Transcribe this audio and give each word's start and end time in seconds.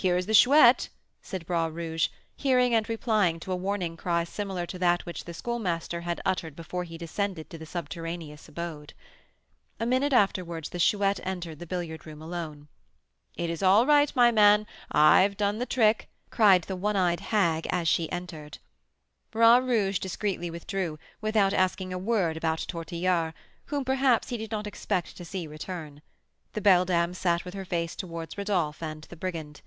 "Here 0.00 0.16
is 0.16 0.24
the 0.24 0.32
Chouette!" 0.32 0.88
said 1.20 1.44
Bras 1.44 1.70
Rouge, 1.70 2.08
hearing 2.34 2.74
and 2.74 2.88
replying 2.88 3.38
to 3.40 3.52
a 3.52 3.56
warning 3.56 3.98
cry 3.98 4.24
similar 4.24 4.64
to 4.64 4.78
that 4.78 5.04
which 5.04 5.24
the 5.26 5.34
Schoolmaster 5.34 6.00
had 6.00 6.22
uttered 6.24 6.56
before 6.56 6.84
he 6.84 6.96
descended 6.96 7.50
to 7.50 7.58
the 7.58 7.66
subterraneous 7.66 8.48
abode. 8.48 8.94
A 9.78 9.84
minute 9.84 10.14
afterwards 10.14 10.70
the 10.70 10.78
Chouette 10.78 11.20
entered 11.22 11.58
the 11.58 11.66
billiard 11.66 12.06
room 12.06 12.22
alone. 12.22 12.68
"It 13.36 13.50
is 13.50 13.62
all 13.62 13.84
right, 13.84 14.10
my 14.16 14.30
man, 14.30 14.66
I've 14.90 15.36
done 15.36 15.58
the 15.58 15.66
trick!" 15.66 16.08
cried 16.30 16.62
the 16.62 16.76
one 16.76 16.96
eyed 16.96 17.20
hag, 17.20 17.66
as 17.68 17.86
she 17.86 18.10
entered. 18.10 18.56
Bras 19.30 19.60
Rouge 19.62 19.98
discreetly 19.98 20.48
withdrew, 20.50 20.98
without 21.20 21.52
asking 21.52 21.92
a 21.92 21.98
word 21.98 22.38
about 22.38 22.64
Tortillard, 22.66 23.34
whom, 23.66 23.84
perhaps, 23.84 24.30
he 24.30 24.38
did 24.38 24.50
not 24.50 24.66
expect 24.66 25.14
to 25.18 25.26
see 25.26 25.46
return. 25.46 26.00
The 26.54 26.62
beldam 26.62 27.12
sat 27.12 27.44
with 27.44 27.52
her 27.52 27.66
face 27.66 27.94
towards 27.94 28.38
Rodolph 28.38 28.82
and 28.82 29.02
the 29.10 29.16
brigand. 29.16 29.60